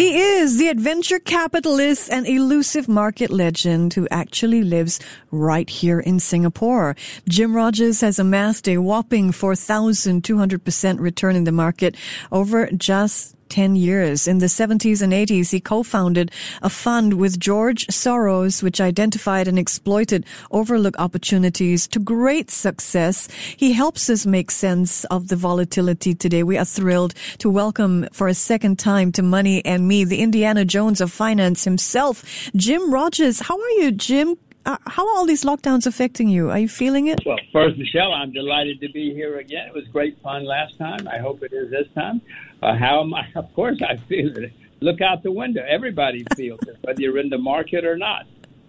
[0.00, 4.98] He is the adventure capitalist and elusive market legend who actually lives
[5.30, 6.96] right here in Singapore.
[7.28, 11.96] Jim Rogers has amassed a whopping 4,200% return in the market
[12.32, 14.26] over just 10 years.
[14.26, 16.30] In the 70s and 80s, he co-founded
[16.62, 23.28] a fund with George Soros, which identified and exploited overlooked opportunities to great success.
[23.56, 26.42] He helps us make sense of the volatility today.
[26.42, 30.64] We are thrilled to welcome for a second time to Money and Me, the Indiana
[30.64, 32.24] Jones of finance himself,
[32.56, 33.40] Jim Rogers.
[33.40, 34.36] How are you, Jim?
[34.70, 36.48] Uh, how are all these lockdowns affecting you?
[36.48, 37.18] Are you feeling it?
[37.26, 39.66] Well, first, Michelle, I'm delighted to be here again.
[39.66, 41.08] It was great fun last time.
[41.08, 42.20] I hope it is this time.
[42.62, 43.26] Uh, how am I?
[43.34, 44.52] Of course, I feel it.
[44.78, 45.64] Look out the window.
[45.66, 48.26] Everybody feels it, whether you're in the market or not.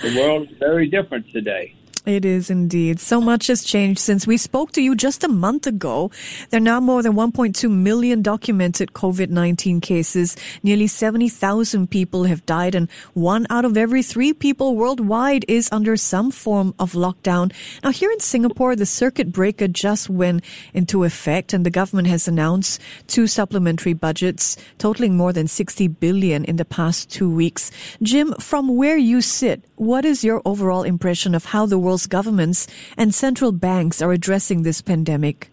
[0.00, 1.74] The world is very different today.
[2.04, 2.98] It is indeed.
[2.98, 6.10] So much has changed since we spoke to you just a month ago.
[6.50, 10.34] There are now more than 1.2 million documented COVID-19 cases.
[10.64, 15.96] Nearly 70,000 people have died and one out of every three people worldwide is under
[15.96, 17.52] some form of lockdown.
[17.84, 20.42] Now here in Singapore, the circuit breaker just went
[20.74, 26.44] into effect and the government has announced two supplementary budgets totaling more than 60 billion
[26.46, 27.70] in the past two weeks.
[28.02, 32.06] Jim, from where you sit, what is your overall impression of how the world world's
[32.06, 35.50] governments and central banks are addressing this pandemic?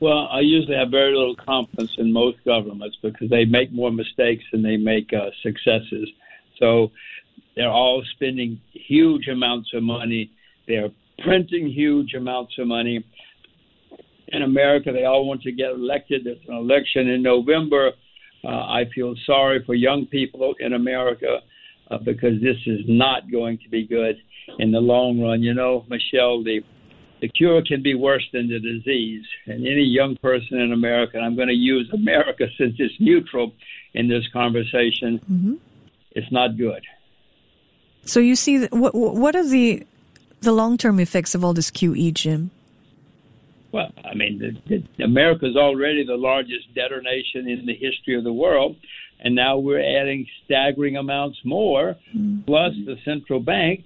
[0.00, 4.44] Well, I usually have very little confidence in most governments because they make more mistakes
[4.50, 6.08] than they make uh, successes.
[6.58, 6.90] So
[7.54, 10.30] they're all spending huge amounts of money.
[10.66, 10.88] They're
[11.22, 13.04] printing huge amounts of money.
[14.28, 16.24] In America, they all want to get elected.
[16.24, 17.92] There's an election in November.
[18.42, 21.40] Uh, I feel sorry for young people in America
[21.90, 24.16] uh, because this is not going to be good
[24.58, 25.42] in the long run.
[25.42, 26.62] You know, Michelle, the
[27.20, 29.24] the cure can be worse than the disease.
[29.46, 33.52] And any young person in America, and I'm going to use America since it's neutral
[33.94, 35.54] in this conversation, mm-hmm.
[36.12, 36.84] it's not good.
[38.04, 39.84] So you see, what what are the
[40.40, 42.50] the long term effects of all this QE, Jim?
[43.72, 48.16] Well, I mean, the, the, America is already the largest debtor nation in the history
[48.16, 48.76] of the world,
[49.20, 51.96] and now we're adding staggering amounts more.
[52.16, 52.42] Mm-hmm.
[52.46, 53.84] Plus, the central bank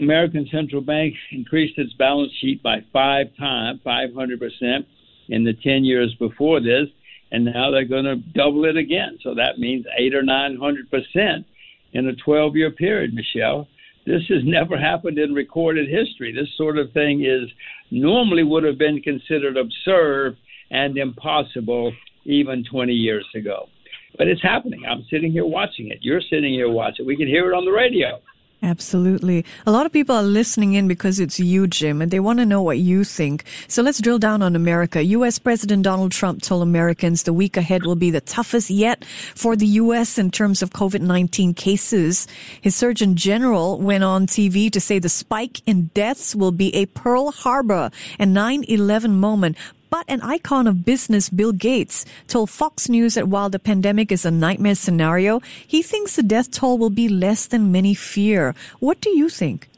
[0.00, 4.84] American Central Bank increased its balance sheet by five times, 500%
[5.28, 6.88] in the 10 years before this,
[7.30, 9.18] and now they're going to double it again.
[9.22, 11.44] So that means eight or 900%
[11.92, 13.68] in a 12 year period, Michelle.
[14.04, 16.32] This has never happened in recorded history.
[16.32, 17.48] This sort of thing is
[17.90, 20.36] normally would have been considered absurd
[20.70, 21.92] and impossible
[22.24, 23.68] even 20 years ago.
[24.16, 24.82] But it's happening.
[24.88, 25.98] I'm sitting here watching it.
[26.02, 27.08] You're sitting here watching it.
[27.08, 28.20] We can hear it on the radio.
[28.64, 29.44] Absolutely.
[29.66, 32.46] A lot of people are listening in because it's you, Jim, and they want to
[32.46, 33.44] know what you think.
[33.68, 35.02] So let's drill down on America.
[35.02, 35.38] U.S.
[35.38, 39.04] President Donald Trump told Americans the week ahead will be the toughest yet
[39.34, 40.16] for the U.S.
[40.16, 42.26] in terms of COVID-19 cases.
[42.58, 46.86] His Surgeon General went on TV to say the spike in deaths will be a
[46.86, 49.58] Pearl Harbor and 9-11 moment.
[49.94, 54.24] But an icon of business, Bill Gates, told Fox News that while the pandemic is
[54.24, 58.56] a nightmare scenario, he thinks the death toll will be less than many fear.
[58.80, 59.68] What do you think?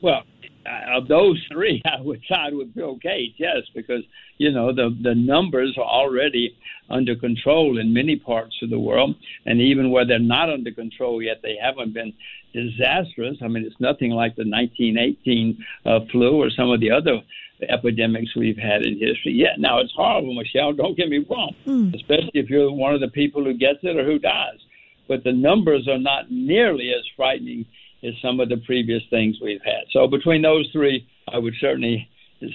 [0.00, 0.22] Well,
[0.94, 4.02] of those three, I would side with Bill Gates, yes, because
[4.38, 6.56] you know the the numbers are already
[6.88, 9.14] under control in many parts of the world,
[9.46, 12.12] and even where they're not under control yet, they haven't been
[12.52, 13.36] disastrous.
[13.42, 17.20] I mean, it's nothing like the 1918 uh, flu or some of the other
[17.68, 19.32] epidemics we've had in history.
[19.32, 20.72] Yeah, now it's horrible, Michelle.
[20.76, 21.94] Don't get me wrong, mm.
[21.94, 24.58] especially if you're one of the people who gets it or who dies.
[25.08, 27.66] But the numbers are not nearly as frightening
[28.02, 29.84] as some of the previous things we've had.
[29.90, 32.08] So between those three, I would certainly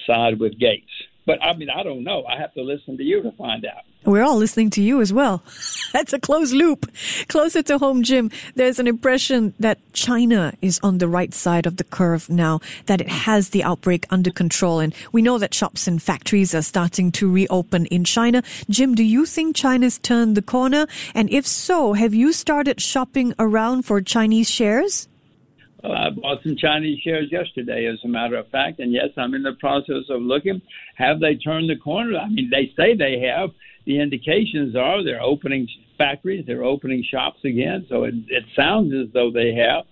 [0.07, 0.91] side with Gates.
[1.25, 2.23] But I mean, I don't know.
[2.25, 3.83] I have to listen to you to find out.
[4.03, 5.43] We're all listening to you as well.
[5.93, 6.91] That's a closed loop.
[7.27, 11.77] Closer to home, Jim, there's an impression that China is on the right side of
[11.77, 14.79] the curve now, that it has the outbreak under control.
[14.79, 18.43] And we know that shops and factories are starting to reopen in China.
[18.69, 20.85] Jim, do you think China's turned the corner?
[21.15, 25.07] And if so, have you started shopping around for Chinese shares?
[25.91, 28.79] I bought some Chinese shares yesterday, as a matter of fact.
[28.79, 30.61] And yes, I'm in the process of looking.
[30.95, 32.17] Have they turned the corner?
[32.17, 33.51] I mean, they say they have
[33.85, 35.67] the indications are they're opening
[35.97, 37.85] factories, they're opening shops again.
[37.89, 39.85] So it, it sounds as though they have.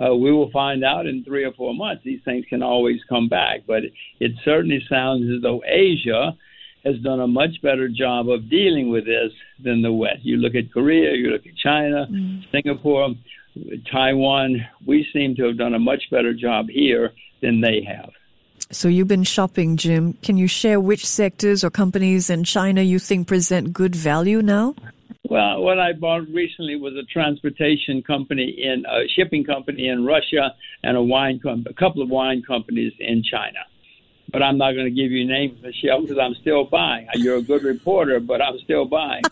[0.00, 2.02] Uh, we will find out in three or four months.
[2.04, 6.36] These things can always come back, but it, it certainly sounds as though Asia
[6.84, 9.32] has done a much better job of dealing with this
[9.62, 10.20] than the West.
[10.22, 12.50] You look at Korea, you look at China, mm.
[12.50, 13.10] Singapore,
[13.90, 14.66] Taiwan.
[14.86, 17.12] We seem to have done a much better job here
[17.42, 18.10] than they have.
[18.72, 20.12] So you've been shopping, Jim.
[20.22, 24.76] Can you share which sectors or companies in China you think present good value now?
[25.28, 30.54] Well, what I bought recently was a transportation company in a shipping company in Russia
[30.82, 33.58] and a wine com- a couple of wine companies in China.
[34.32, 37.08] But I'm not going to give you names, Michelle, because I'm still buying.
[37.14, 39.22] You're a good reporter, but I'm still buying.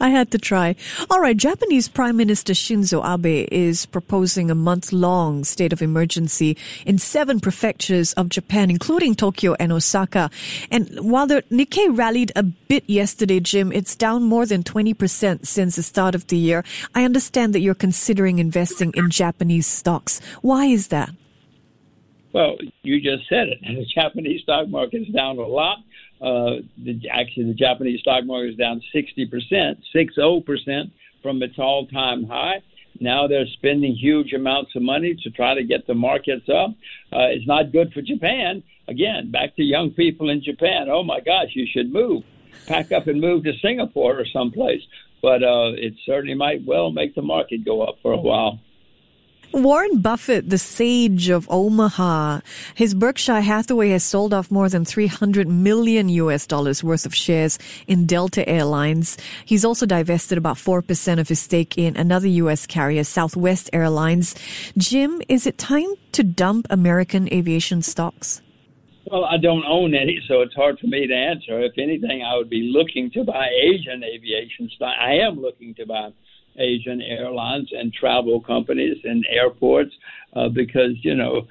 [0.00, 0.76] I had to try.
[1.10, 6.56] All right, Japanese Prime Minister Shinzo Abe is proposing a month long state of emergency
[6.84, 10.30] in seven prefectures of Japan, including Tokyo and Osaka.
[10.70, 15.76] And while the Nikkei rallied a bit yesterday, Jim, it's down more than 20% since
[15.76, 16.64] the start of the year.
[16.94, 20.20] I understand that you're considering investing in Japanese stocks.
[20.42, 21.10] Why is that?
[22.32, 23.58] Well, you just said it.
[23.62, 25.78] The Japanese stock market is down a lot.
[26.20, 30.90] Uh, the, actually, the Japanese stock market is down 60%, 60%
[31.22, 32.62] from its all time high.
[33.00, 36.70] Now they're spending huge amounts of money to try to get the markets up.
[37.12, 38.62] Uh, it's not good for Japan.
[38.88, 40.88] Again, back to young people in Japan.
[40.90, 42.22] Oh my gosh, you should move.
[42.66, 44.82] Pack up and move to Singapore or someplace.
[45.20, 48.60] But uh, it certainly might well make the market go up for a while.
[49.52, 52.40] Warren Buffett, the sage of Omaha,
[52.74, 57.58] his Berkshire Hathaway has sold off more than 300 million US dollars worth of shares
[57.86, 59.16] in Delta Airlines.
[59.44, 64.34] He's also divested about 4% of his stake in another US carrier, Southwest Airlines.
[64.76, 68.42] Jim, is it time to dump American aviation stocks?
[69.06, 71.60] Well, I don't own any, so it's hard for me to answer.
[71.60, 74.94] If anything, I would be looking to buy Asian aviation stock.
[75.00, 76.10] I am looking to buy
[76.58, 79.92] Asian airlines and travel companies and airports
[80.34, 81.46] uh, because, you know,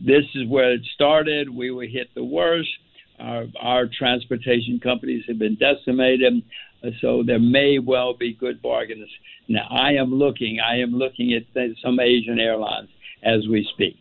[0.00, 1.48] this is where it started.
[1.48, 2.70] We were hit the worst.
[3.18, 6.42] Our, our transportation companies have been decimated.
[6.82, 9.08] Uh, so there may well be good bargains.
[9.48, 11.44] Now, I am looking, I am looking at
[11.82, 12.88] some Asian airlines
[13.22, 13.96] as we speak.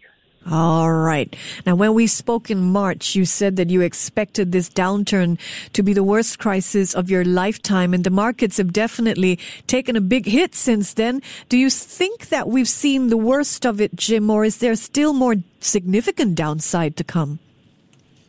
[0.49, 1.33] All right.
[1.65, 5.39] Now, when we spoke in March, you said that you expected this downturn
[5.71, 10.01] to be the worst crisis of your lifetime, and the markets have definitely taken a
[10.01, 11.21] big hit since then.
[11.47, 15.13] Do you think that we've seen the worst of it, Jim, or is there still
[15.13, 17.39] more significant downside to come?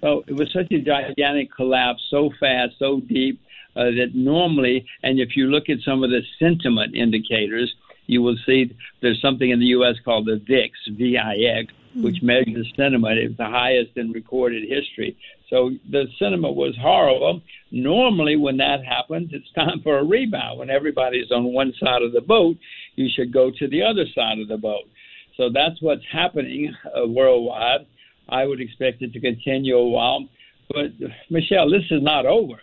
[0.00, 3.40] Well, it was such a gigantic collapse, so fast, so deep,
[3.74, 7.74] uh, that normally, and if you look at some of the sentiment indicators,
[8.06, 9.96] you will see there's something in the U.S.
[10.04, 13.18] called the VIX, V-I-X, which measures sentiment.
[13.18, 15.16] It was the highest in recorded history.
[15.50, 17.40] So the sentiment was horrible.
[17.70, 20.58] Normally, when that happens, it's time for a rebound.
[20.58, 22.56] When everybody's on one side of the boat,
[22.96, 24.88] you should go to the other side of the boat.
[25.36, 27.86] So that's what's happening uh, worldwide.
[28.28, 30.28] I would expect it to continue a while.
[30.68, 30.92] But,
[31.30, 32.60] Michelle, this is not over.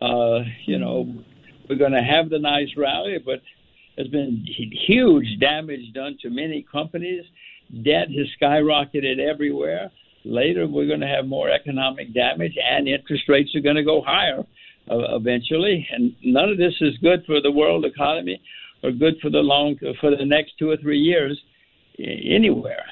[0.00, 1.12] Uh, you know,
[1.68, 3.40] we're going to have the nice rally, but
[3.96, 4.46] there's been
[4.86, 7.24] huge damage done to many companies
[7.82, 9.90] Debt has skyrocketed everywhere.
[10.24, 14.02] Later, we're going to have more economic damage, and interest rates are going to go
[14.02, 14.44] higher
[14.90, 15.86] uh, eventually.
[15.92, 18.40] And none of this is good for the world economy
[18.82, 21.40] or good for the long for the next two or three years
[21.98, 22.84] anywhere.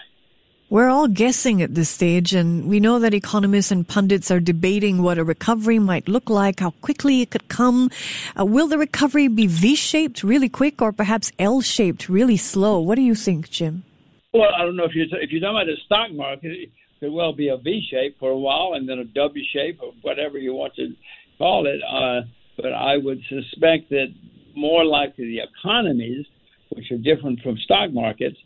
[0.71, 5.03] We're all guessing at this stage, and we know that economists and pundits are debating
[5.03, 7.91] what a recovery might look like, how quickly it could come.
[8.39, 12.81] Uh, will the recovery be V shaped really quick or perhaps L shaped really slow?
[12.81, 13.85] What do you think, Jim?
[14.33, 16.71] Well, I don't know if you're if you're talking about the stock market, it
[17.01, 19.93] could well be a V shape for a while, and then a W shape or
[20.03, 20.93] whatever you want to
[21.39, 21.81] call it.
[21.83, 24.09] Uh, but I would suspect that
[24.55, 26.27] more likely the economies,
[26.71, 28.37] which are different from stock markets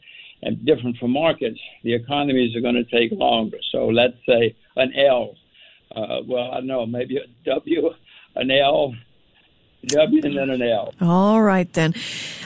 [0.43, 3.59] and different from markets, the economies are going to take longer.
[3.73, 5.35] So let's say an L.
[5.95, 7.91] Uh, well, I don't know, maybe a W,
[8.37, 8.95] an L,
[9.87, 10.95] W and then an L.
[11.01, 11.95] All right, then.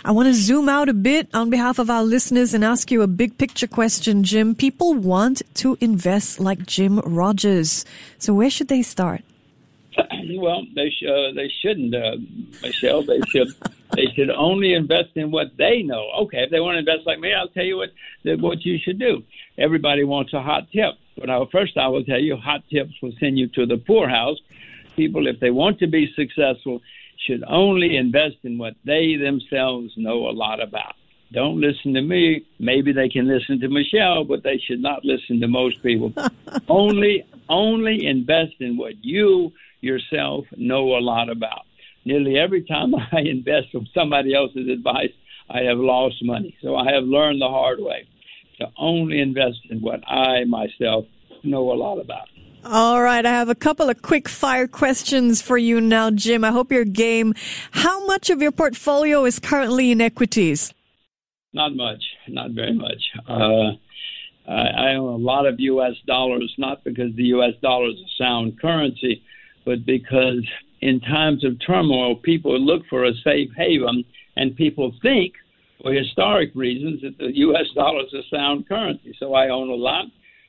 [0.05, 3.03] I want to zoom out a bit on behalf of our listeners and ask you
[3.03, 4.55] a big picture question, Jim.
[4.55, 7.85] People want to invest like Jim Rogers.
[8.19, 9.23] So where should they start?
[10.29, 12.17] Well, they sh- uh, they shouldn't, uh,
[12.61, 13.03] Michelle.
[13.03, 13.49] They should
[13.95, 16.11] they should only invest in what they know.
[16.23, 17.91] Okay, if they want to invest like me, I'll tell you what
[18.41, 19.23] what you should do.
[19.57, 23.13] Everybody wants a hot tip, but I, first I will tell you, hot tips will
[23.21, 24.39] send you to the poorhouse.
[24.97, 26.83] People, if they want to be successful,
[27.25, 30.95] should only invest in what they themselves know a lot about.
[31.33, 32.47] Don't listen to me.
[32.59, 36.13] Maybe they can listen to Michelle, but they should not listen to most people.
[36.69, 41.67] only only invest in what you yourself know a lot about.
[42.05, 45.13] Nearly every time I invest from somebody else's advice,
[45.51, 46.57] I have lost money.
[46.63, 48.07] So I have learned the hard way
[48.59, 51.05] to only invest in what I myself
[51.43, 52.29] know a lot about.
[52.69, 56.43] All right, I have a couple of quick fire questions for you now, Jim.
[56.43, 57.33] I hope you're game.
[57.71, 60.75] How much of your portfolio is currently in equities?
[61.53, 63.01] Not much, not very much.
[63.29, 63.77] Uh,
[64.51, 65.95] I own a lot of U.S.
[66.09, 67.55] dollars, not because the U.S.
[67.63, 69.23] dollar is a sound currency,
[69.65, 70.45] but because
[70.81, 74.05] in times of turmoil, people look for a safe haven,
[74.35, 75.35] and people think,
[75.81, 77.67] for historic reasons, that the U.S.
[77.77, 79.15] dollar is a sound currency.
[79.21, 80.07] So I own a lot.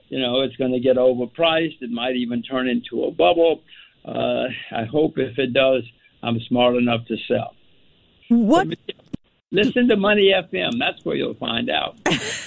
[0.09, 1.81] You know, it's going to get overpriced.
[1.81, 3.61] It might even turn into a bubble.
[4.05, 5.83] Uh, I hope if it does,
[6.23, 7.55] I'm smart enough to sell.
[8.29, 8.67] What?
[9.51, 10.79] Listen to Money FM.
[10.79, 11.97] That's where you'll find out.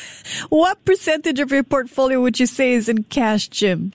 [0.49, 3.93] what percentage of your portfolio would you say is in cash, Jim?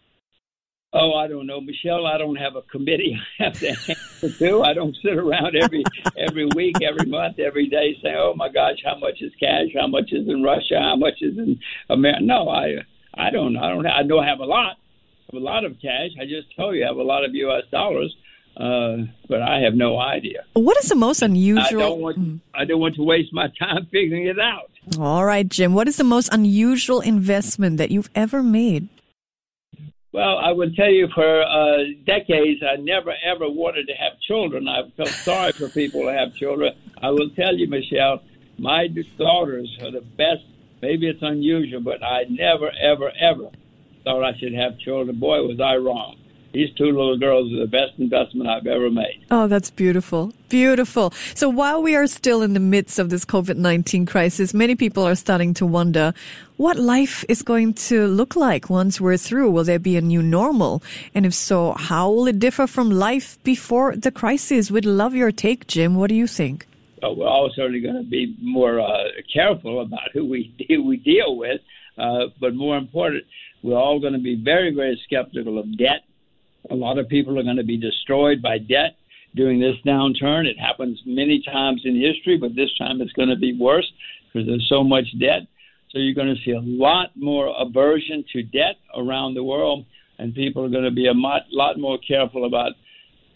[0.98, 2.06] Oh, I don't know, Michelle.
[2.06, 4.64] I don't have a committee I have to answer to.
[4.64, 5.84] I don't sit around every
[6.18, 9.68] every week, every month, every day saying, "Oh my gosh, how much is cash?
[9.78, 10.80] How much is in Russia?
[10.80, 12.76] How much is in America?" No, I
[13.18, 14.78] I don't I don't I know I have a lot.
[14.78, 16.12] I have a lot of cash.
[16.20, 17.64] I just told you I have a lot of U.S.
[17.72, 18.16] dollars.
[18.58, 20.46] Uh, but I have no idea.
[20.54, 21.62] What is the most unusual?
[21.62, 22.40] I don't, want, mm.
[22.54, 24.72] I don't want to waste my time figuring it out.
[24.98, 25.74] All right, Jim.
[25.74, 28.88] What is the most unusual investment that you've ever made?
[30.14, 34.66] Well, I would tell you for uh, decades, I never ever wanted to have children.
[34.70, 36.74] I felt sorry for people who have children.
[37.04, 38.24] I will tell you, Michelle,
[38.58, 40.46] my daughters are the best.
[40.86, 43.50] Maybe it's unusual, but I never, ever, ever
[44.04, 45.18] thought I should have children.
[45.18, 46.16] Boy, was I wrong
[46.56, 49.26] these two little girls are the best investment I've ever made.
[49.30, 50.32] Oh, that's beautiful.
[50.48, 51.12] Beautiful.
[51.34, 55.04] So while we are still in the midst of this COVID 19 crisis, many people
[55.04, 56.14] are starting to wonder
[56.56, 59.52] what life is going to look like once we're through.
[59.52, 60.82] Will there be a new normal?
[61.14, 64.72] And if so, how will it differ from life before the crisis?
[64.72, 65.96] We'd love your take, Jim.
[65.96, 66.68] What do you think?
[67.06, 70.98] Well, we're all certainly going to be more uh, careful about who we, who we
[70.98, 71.62] deal with.
[71.98, 73.24] Uh, but more important,
[73.64, 76.02] we're all going to be very, very skeptical of debt
[76.70, 78.98] a lot of people are going to be destroyed by debt
[79.36, 80.46] during this downturn.
[80.46, 83.90] It happens many times in history, but this time it's going to be worse
[84.32, 85.42] because there's so much debt.
[85.92, 89.86] So you're going to see a lot more aversion to debt around the world,
[90.18, 92.74] and people are going to be a lot more careful about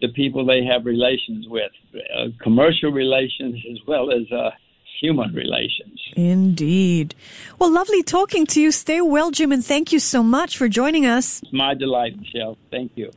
[0.01, 4.51] the people they have relations with, uh, commercial relations as well as uh,
[5.01, 5.99] human relations.
[6.15, 7.15] Indeed.
[7.57, 8.71] Well, lovely talking to you.
[8.71, 11.41] Stay well, Jim, and thank you so much for joining us.
[11.43, 12.57] It's my delight, Michelle.
[12.71, 13.11] Thank you.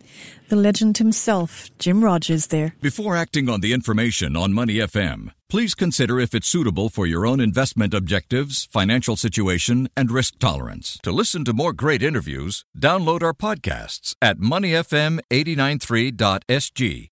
[0.49, 2.75] The legend himself, Jim Rogers, there.
[2.81, 7.25] Before acting on the information on Money FM, please consider if it's suitable for your
[7.25, 10.99] own investment objectives, financial situation, and risk tolerance.
[11.05, 17.12] To listen to more great interviews, download our podcasts at moneyfm893.sg